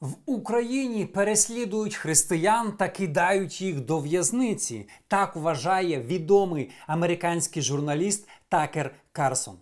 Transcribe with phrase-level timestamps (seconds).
[0.00, 4.88] В Україні переслідують християн та кидають їх до в'язниці.
[5.08, 9.54] Так вважає відомий американський журналіст Такер Карсон.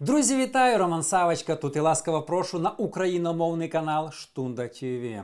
[0.00, 0.78] Друзі, вітаю!
[0.78, 1.56] Роман Савочка.
[1.56, 5.22] Тут і ласкаво прошу на україномовний канал Штунда ТВ.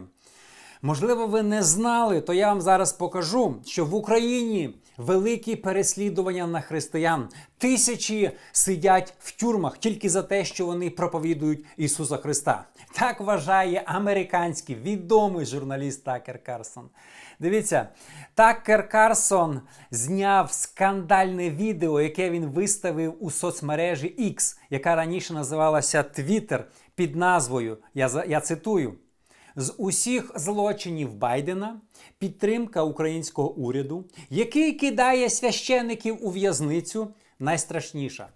[0.86, 6.60] Можливо, ви не знали, то я вам зараз покажу, що в Україні великі переслідування на
[6.60, 7.28] християн.
[7.58, 12.64] Тисячі сидять в тюрмах тільки за те, що вони проповідують Ісуса Христа.
[12.92, 16.88] Так вважає американський відомий журналіст Такер Карсон.
[17.40, 17.88] Дивіться,
[18.34, 26.64] Такер Карсон зняв скандальне відео, яке він виставив у соцмережі X, яка раніше називалася Twitter,
[26.94, 27.78] під назвою.
[27.94, 28.94] Я, я цитую.
[29.58, 31.80] З усіх злочинів Байдена
[32.18, 38.28] підтримка українського уряду, який кидає священиків у в'язницю, найстрашніша.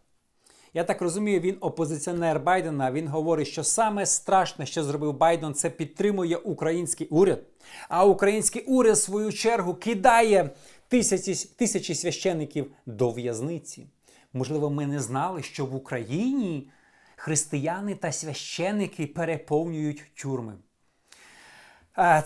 [0.75, 2.93] Я так розумію, він опозиціонер Байдена.
[2.93, 7.43] Він говорить, що саме страшне, що зробив Байден, це підтримує український уряд.
[7.89, 10.51] А український уряд, в свою чергу, кидає
[10.89, 13.87] тисячі, тисячі священиків до в'язниці.
[14.33, 16.71] Можливо, ми не знали, що в Україні
[17.17, 20.55] християни та священики переповнюють тюрми.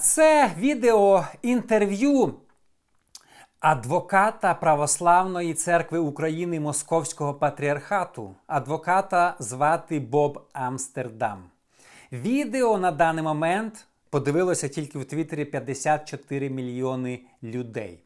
[0.01, 2.35] Це відео інтерв'ю
[3.61, 8.35] адвоката Православної церкви України Московського патріархату.
[8.47, 11.45] Адвоката звати Боб Амстердам.
[12.13, 18.01] Відео на даний момент подивилося тільки в Твіттері 54 мільйони людей.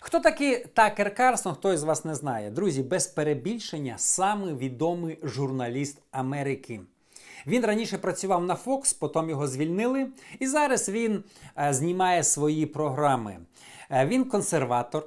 [0.00, 2.50] Хто такий Такер Карсон, хто із вас не знає.
[2.50, 6.80] Друзі, без перебільшення, саме відомий журналіст Америки.
[7.46, 10.06] Він раніше працював на Fox, потім його звільнили,
[10.38, 11.24] і зараз він
[11.58, 13.38] е, знімає свої програми.
[13.90, 15.06] Е, він консерватор,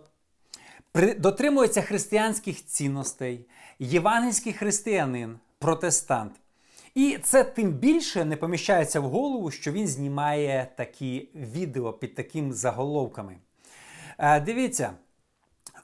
[1.18, 3.46] дотримується християнських цінностей,
[3.80, 6.32] євангельський християнин, протестант.
[6.96, 12.54] І це тим більше не поміщається в голову, що він знімає такі відео під такими
[12.54, 13.38] заголовками.
[14.18, 14.92] Е, дивіться,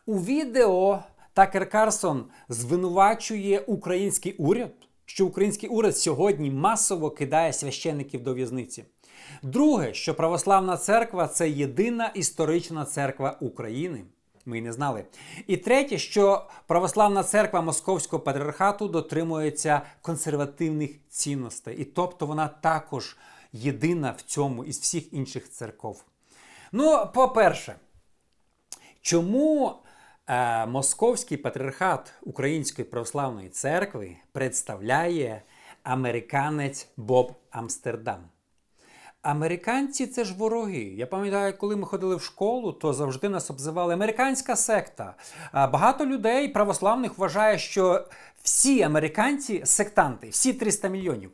[0.05, 1.03] у відео
[1.33, 4.71] Такер Карсон звинувачує український уряд
[5.13, 8.85] що український уряд сьогодні масово кидає священників до в'язниці.
[9.43, 14.03] Друге, що православна церква це єдина історична церква України.
[14.45, 15.05] Ми не знали.
[15.47, 21.77] І третє, що православна церква Московського патріархату дотримується консервативних цінностей.
[21.77, 23.17] І тобто вона також
[23.51, 26.03] єдина в цьому із всіх інших церков.
[26.71, 27.75] Ну, по-перше,
[29.01, 29.75] чому
[30.67, 35.41] Московський патріархат Української православної церкви представляє
[35.83, 38.23] американець Боб Амстердам.
[39.21, 40.79] Американці це ж вороги.
[40.79, 45.15] Я пам'ятаю, коли ми ходили в школу, то завжди нас обзивали американська секта.
[45.53, 48.07] Багато людей православних вважає, що
[48.43, 51.31] всі американці сектанти, всі 300 мільйонів.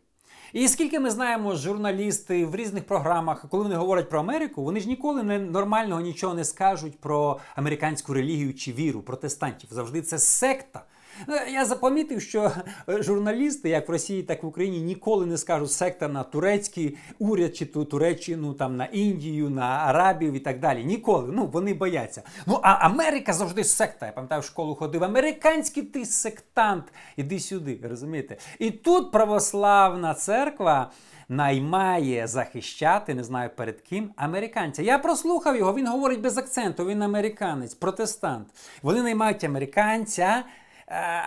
[0.54, 4.88] І скільки ми знаємо, журналісти в різних програмах, коли вони говорять про Америку, вони ж
[4.88, 9.70] ніколи не нормального нічого не скажуть про американську релігію чи віру протестантів.
[9.72, 10.84] Завжди це секта.
[11.30, 12.52] Е, я запомітив, що
[12.88, 17.56] журналісти, як в Росії, так і в Україні, ніколи не скажуть секта на турецький уряд
[17.56, 20.84] чи ту Туреччину, там на Індію, на Арабів і так далі.
[20.84, 21.32] Ніколи.
[21.34, 22.24] Ну вони бояться.
[22.46, 24.06] Ну а Америка завжди секта.
[24.06, 25.04] Я пам'ятаю, в школу ходив.
[25.04, 26.84] Американський ти сектант.
[27.18, 28.38] Іди сюди, розумієте?
[28.60, 30.92] І тут православна церква.
[31.32, 34.82] Наймає захищати, не знаю перед ким, американця.
[34.82, 38.48] Я прослухав його, він говорить без акценту, він американець, протестант.
[38.82, 40.44] Вони наймають американця Е,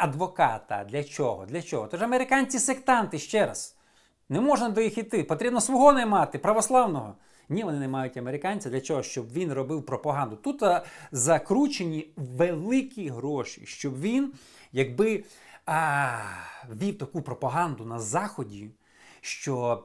[0.00, 0.84] адвоката.
[0.84, 1.46] Для чого?
[1.46, 1.86] Для чого?
[1.86, 3.76] Тож американці сектанти ще раз.
[4.28, 5.24] Не можна до їх іти.
[5.24, 7.14] Потрібно свого наймати, православного.
[7.48, 9.02] Ні, вони не мають американця для чого?
[9.02, 10.36] Щоб він робив пропаганду.
[10.36, 14.32] Тут а, закручені великі гроші, щоб він,
[14.72, 15.24] якби
[15.66, 16.18] а,
[16.70, 18.70] вів таку пропаганду на Заході,
[19.20, 19.84] що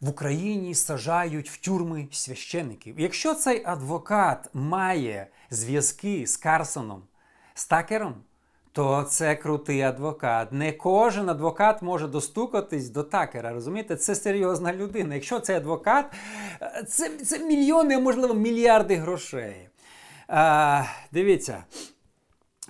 [0.00, 3.00] в Україні сажають в тюрми священиків.
[3.00, 7.02] Якщо цей адвокат має зв'язки з Карсоном,
[7.54, 8.14] з Такером,
[8.72, 10.52] то це крутий адвокат.
[10.52, 13.52] Не кожен адвокат може достукатись до такера.
[13.52, 15.14] Розумієте, це серйозна людина.
[15.14, 16.06] Якщо це адвокат,
[16.88, 19.68] це це мільйони, можливо, мільярди грошей.
[20.28, 20.82] А,
[21.12, 21.64] Дивіться,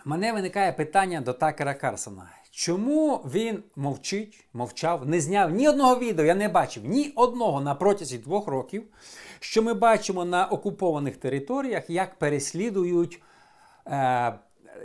[0.04, 2.30] мене виникає питання до такера Карсона.
[2.50, 7.74] Чому він мовчить, мовчав, не зняв ні одного відео, я не бачив ні одного на
[7.74, 8.84] протязі двох років,
[9.40, 13.22] що ми бачимо на окупованих територіях, як переслідують.
[13.86, 14.32] Е,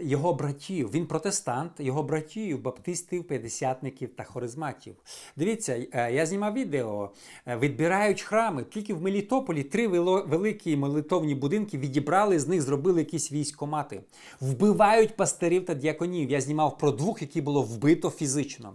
[0.01, 0.91] його братів.
[0.91, 4.95] Він протестант, його братів, баптистів, п'ятдесятників та хоризматів.
[5.35, 7.11] Дивіться, е, я знімав відео.
[7.47, 8.63] Е, відбирають храми.
[8.63, 14.01] Тільки в Мелітополі три великі молитовні будинки відібрали, з них зробили якісь військомати.
[14.41, 16.31] Вбивають пастирів та діаконів.
[16.31, 18.73] Я знімав про двох, які було вбито фізично.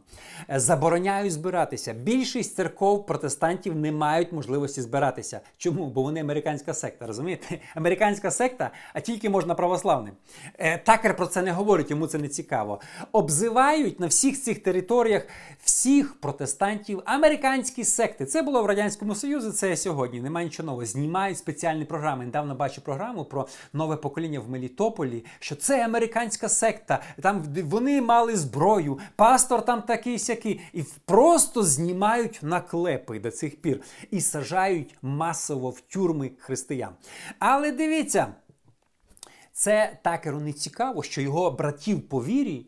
[0.51, 1.93] Е, забороняють збиратися.
[1.93, 5.41] Більшість церков протестантів не мають можливості збиратися.
[5.59, 5.87] Чому?
[5.87, 7.07] Бо вони американська секта.
[7.07, 7.59] Розумієте?
[7.75, 10.15] Американська секта, а тільки можна православним.
[11.01, 12.81] Такер про це не говорить, йому це не цікаво.
[13.13, 15.27] Обзивають на всіх цих територіях
[15.65, 18.27] всіх протестантів американські секти.
[18.27, 20.21] Це було в Радянському Союзі, це сьогодні.
[20.21, 20.87] Немає нічого нового.
[20.87, 22.25] Знімають спеціальні програми.
[22.25, 27.03] Недавно бачу програму про нове покоління в Мелітополі, що це американська секта.
[27.23, 30.61] Там вони мали зброю, пастор там такий сякий.
[30.73, 33.81] І просто знімають наклепи до цих пір
[34.11, 36.93] і сажають масово в тюрми християн.
[37.39, 38.27] Але дивіться.
[39.61, 42.67] Це такеру не цікаво, що його братів по вірі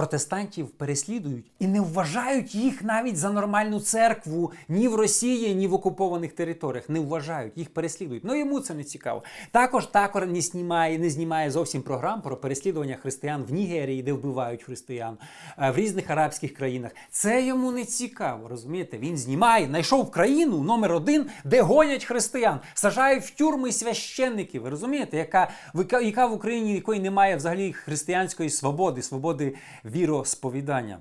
[0.00, 5.74] протестантів переслідують і не вважають їх навіть за нормальну церкву ні в Росії, ні в
[5.74, 6.88] окупованих територіях.
[6.88, 8.24] Не вважають, їх переслідують.
[8.24, 9.22] Ну йому це не цікаво.
[9.50, 14.62] Також такор не знімає, не знімає зовсім програм про переслідування християн в Нігерії, де вбивають
[14.62, 15.18] християн,
[15.58, 16.92] е, в різних арабських країнах.
[17.10, 18.48] Це йому не цікаво.
[18.48, 18.98] Розумієте?
[18.98, 24.62] Він знімає, знайшов країну номер один, де гонять християн, сажають в тюрми священників.
[24.62, 25.50] Ви розумієте, яка
[26.02, 29.54] яка в Україні якої немає взагалі християнської свободи, свободи
[29.90, 30.98] віросповідання.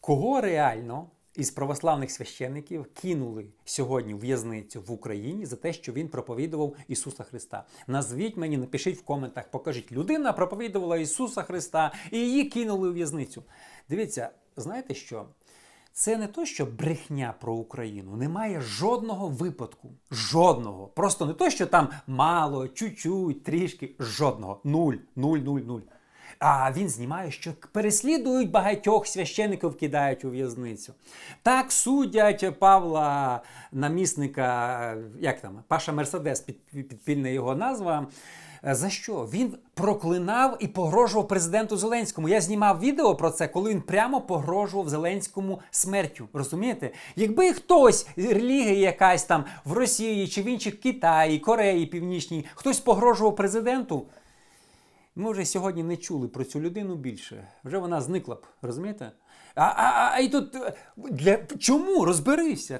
[0.00, 6.08] Кого реально із православних священників кинули сьогодні в в'язницю в Україні за те, що він
[6.08, 7.64] проповідував Ісуса Христа?
[7.86, 13.42] Назвіть мені, напишіть в коментах, покажіть, людина проповідувала Ісуса Христа і її кинули у в'язницю.
[13.88, 15.26] Дивіться, знаєте що?
[15.98, 18.16] Це не то, що брехня про Україну.
[18.16, 19.90] Немає жодного випадку.
[20.10, 20.86] Жодного.
[20.86, 23.94] Просто не то, що там мало, чуть-чуть, трішки.
[23.98, 24.60] Жодного.
[24.64, 25.80] Нуль, нуль, нуль, нуль.
[26.38, 30.92] А він знімає, що переслідують багатьох священиків, кидають у в'язницю.
[31.42, 33.40] Так судять Павла,
[33.72, 36.40] намісника, як там, Паша Мерседес,
[36.72, 38.06] підпільна його назва.
[38.66, 39.28] Е, за що?
[39.32, 42.28] Він проклинав і погрожував президенту Зеленському.
[42.28, 46.28] Я знімав відео про це, коли він прямо погрожував Зеленському смертю.
[46.32, 46.90] Розумієте?
[47.16, 53.36] Якби хтось, релігія якась там в Росії чи в інших Китаї, Кореї Північній, хтось погрожував
[53.36, 54.06] президенту.
[55.20, 57.48] Ми вже сьогодні не чули про цю людину більше.
[57.64, 59.12] Вже вона зникла б, розумієте?
[59.54, 62.78] А а, а і тут е, для чому розберися?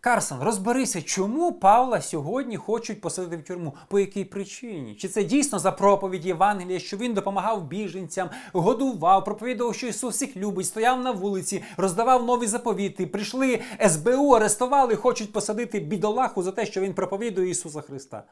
[0.00, 3.74] Карсон, розберися, чому Павла сьогодні хочуть посадити в тюрму?
[3.88, 4.94] По якій причині?
[4.94, 10.36] Чи це дійсно за проповідь Євангелія, що він допомагав біженцям, годував, проповідував, що Ісус всіх
[10.36, 13.06] любить, стояв на вулиці, роздавав нові заповіти.
[13.06, 18.24] Прийшли СБУ, арестували, хочуть посадити бідолаху за те, що він проповідує Ісуса Христа.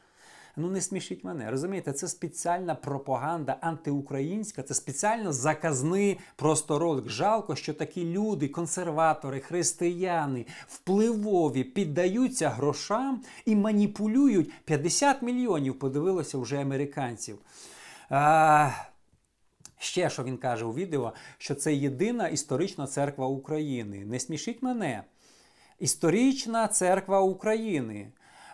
[0.59, 1.51] Ну не смішіть мене.
[1.51, 7.09] Розумієте, це спеціальна пропаганда антиукраїнська, це спеціально заказний просто ролик.
[7.09, 15.79] Жалко, що такі люди, консерватори, християни, впливові, піддаються грошам і маніпулюють 50 мільйонів.
[15.79, 17.39] Подивилося вже американців.
[18.11, 18.71] А...
[19.81, 24.05] Ще що він каже у відео, що це єдина історична церква України.
[24.05, 25.03] Не смішіть мене.
[25.79, 28.09] Історична церква України.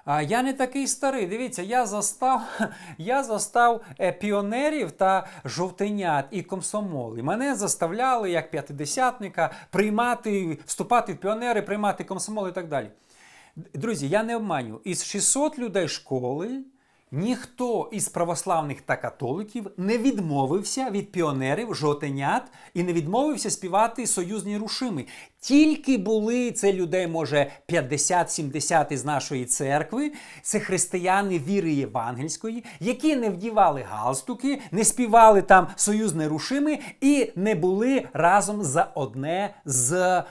[0.05, 1.27] А я не такий старий.
[1.27, 2.43] Дивіться, я застав
[2.99, 7.19] я застав е, піонерів та жовтенят і комсомол.
[7.19, 12.91] І Мене заставляли як п'ятидесятника приймати, вступати в піонери, приймати комсомол і так далі.
[13.75, 14.81] Друзі, я не обманю.
[14.85, 16.65] Із 600 людей школи.
[17.17, 22.43] Ніхто із православних та католиків не відмовився від піонерів, жовтенят
[22.75, 25.05] і не відмовився співати союзні рушими.
[25.45, 33.31] Тільки були це людей, може 50-70 із нашої церкви, це християни віри євангельської, які не
[33.31, 40.23] вдівали галстуки, не співали там союзне рушими і не були разом за одне з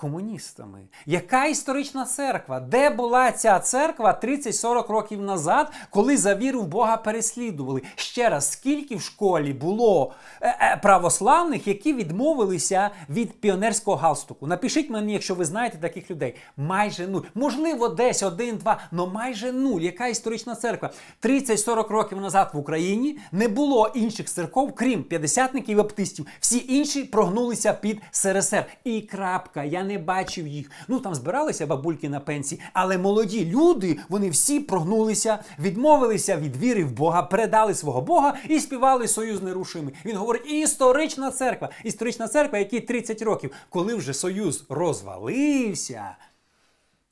[0.00, 0.78] комуністами.
[1.06, 2.60] Яка історична церква?
[2.60, 7.82] Де була ця церква 30-40 років назад, коли за віру в Бога переслідували?
[7.94, 14.46] Ще раз, скільки в школі було е, е, православних, які відмовилися від піонерського галстуку?
[14.50, 16.34] Напишіть мені, якщо ви знаєте таких людей.
[16.56, 17.20] Майже нуль.
[17.34, 19.80] Можливо, десь один-два, але майже нуль.
[19.80, 20.90] Яка історична церква?
[21.22, 26.26] 30-40 років назад в Україні не було інших церков, крім п'ятдесятників і баптистів.
[26.40, 28.66] Всі інші прогнулися під СРСР.
[28.84, 29.64] І крапка.
[29.64, 30.70] Я не бачив їх.
[30.88, 36.84] Ну там збиралися бабульки на пенсії, але молоді люди, вони всі прогнулися, відмовилися від віри
[36.84, 39.94] в Бога, передали свого Бога і співали союз нерушимий.
[40.04, 46.16] Він говорить: історична церква, історична церква, якій 30 років, коли вже союз розвалився,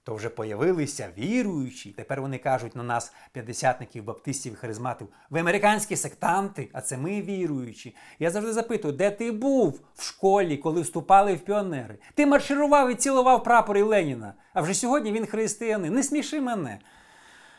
[0.03, 1.91] то вже появилися віруючі.
[1.91, 7.97] Тепер вони кажуть на нас, п'ятдесятників, баптистів, харизматів, ви американські сектанти, а це ми віруючі.
[8.19, 11.99] Я завжди запитую, де ти був в школі, коли вступали в піонери?
[12.15, 14.35] Ти марширував і цілував прапори Леніна.
[14.55, 15.95] А вже сьогодні він християнин.
[15.95, 16.79] Не сміши мене.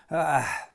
[0.10, 0.70] Ах.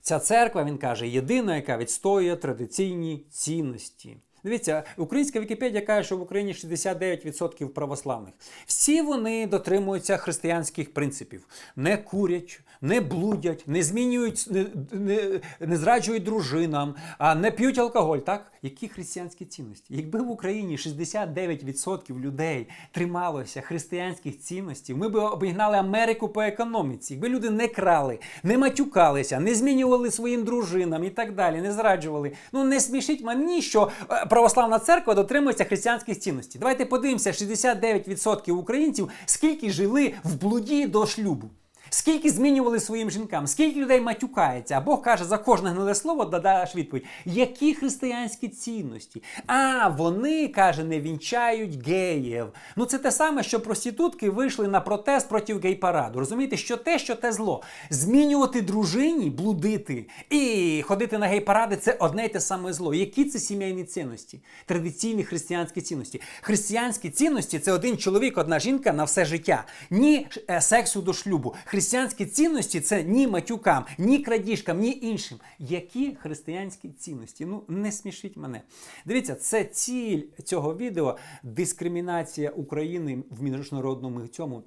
[0.00, 4.16] Ця церква, він каже, єдина, яка відстоює традиційні цінності.
[4.46, 8.34] Дивіться, українська Вікіпедія каже, що в Україні 69% православних.
[8.66, 16.22] Всі вони дотримуються християнських принципів: не курять, не блудять, не змінюють, не, не, не зраджують
[16.22, 18.18] дружинам, а не п'ють алкоголь.
[18.18, 18.52] Так?
[18.62, 19.96] Які християнські цінності?
[19.96, 27.14] Якби в Україні 69% людей трималося християнських цінностей, ми б обігнали Америку по економіці.
[27.14, 32.32] Якби люди не крали, не матюкалися, не змінювали своїм дружинам і так далі, не зраджували.
[32.52, 36.58] Ну не смішіть мені, що е, православна церква дотримується християнських цінностей.
[36.58, 41.50] Давайте подивимося, 69% українців скільки жили в блуді до шлюбу.
[41.90, 46.76] Скільки змінювали своїм жінкам, скільки людей матюкається, а Бог каже, за кожне гниле слово дадаш
[46.76, 47.04] відповідь.
[47.24, 49.22] Які християнські цінності?
[49.46, 52.46] А вони, каже, не вінчають геїв.
[52.76, 56.18] Ну це те саме, що проститутки вийшли на протест проти гей-параду.
[56.18, 57.62] Розумієте, що те, що те зло.
[57.90, 62.94] Змінювати дружині, блудити і ходити на гей-паради це одне й те саме зло.
[62.94, 64.40] Які це сімейні цінності?
[64.66, 66.20] Традиційні християнські цінності.
[66.40, 69.64] Християнські цінності це один чоловік, одна жінка на все життя.
[69.90, 71.54] Ні е, сексу до шлюбу.
[71.76, 75.38] Християнські цінності це ні матюкам, ні крадіжкам, ні іншим.
[75.58, 77.46] Які християнські цінності?
[77.46, 78.62] Ну не смішіть мене.
[79.06, 84.62] Дивіться, це ціль цього відео дискримінація України в міжнародному цьому.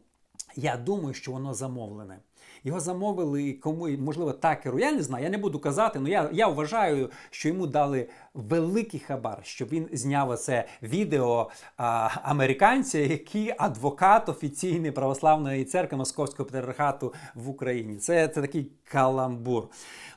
[0.55, 2.19] Я думаю, що воно замовлене.
[2.63, 4.79] Його замовили кому, можливо, такеру.
[4.79, 8.99] Я не знаю, я не буду казати, але я я вважаю, що йому дали великий
[8.99, 17.13] хабар, щоб він зняв це відео а, американця, який адвокат офіційний православної церкви Московського патріархату
[17.35, 17.97] в Україні.
[17.97, 19.67] Це, це такий каламбур.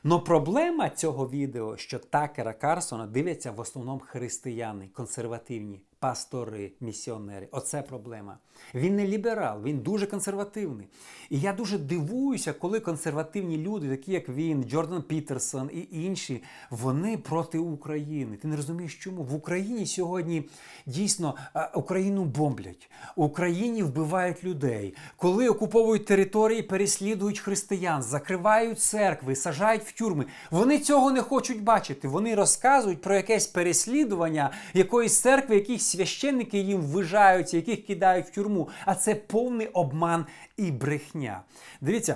[0.03, 5.81] Но проблема цього відео, що Такера Карлсона дивляться в основному християни, консервативні.
[6.03, 7.47] Пастори, місіонери.
[7.51, 8.37] Оце проблема.
[8.75, 10.87] Він не ліберал, він дуже консервативний.
[11.29, 17.17] І я дуже дивуюся, коли консервативні люди, такі як він, Джордан Пітерсон і інші, вони
[17.17, 18.37] проти України.
[18.37, 19.23] Ти не розумієш, чому?
[19.23, 20.49] В Україні сьогодні
[20.85, 21.35] дійсно
[21.73, 24.95] Україну бомблять, в Україні вбивають людей.
[25.17, 30.25] Коли окуповують території, переслідують християн, закривають церкви, сажають в тюрми.
[30.51, 32.07] Вони цього не хочуть бачити.
[32.07, 38.69] Вони розказують про якесь переслідування якоїсь церкви, якихось священники їм вижаються, яких кидають в тюрму.
[38.85, 40.25] А це повний обман
[40.57, 41.41] і брехня.
[41.81, 42.15] Дивіться.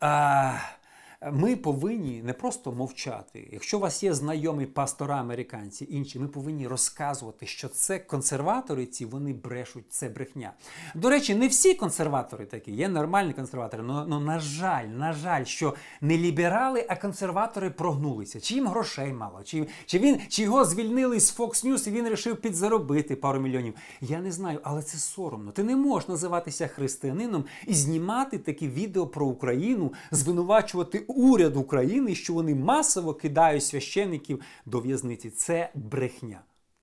[0.00, 0.52] А,
[1.32, 3.48] ми повинні не просто мовчати.
[3.52, 9.04] Якщо у вас є знайомі пастора американці, інші, ми повинні розказувати, що це консерватори, ці
[9.04, 10.52] вони брешуть, це брехня.
[10.94, 13.82] До речі, не всі консерватори такі, є нормальні консерватори.
[13.82, 18.40] ну, на жаль, на жаль, що не ліберали, а консерватори прогнулися.
[18.40, 22.04] Чи їм грошей мало, чи чи, він, чи його звільнили з Fox News і він
[22.04, 23.74] вирішив підзаробити пару мільйонів.
[24.00, 25.52] Я не знаю, але це соромно.
[25.52, 32.34] Ти не можеш називатися християнином і знімати такі відео про Україну, звинувачувати уряд України, що
[32.34, 35.30] вони масово кидають священиків до в'язниці.
[35.30, 36.40] Це брехня.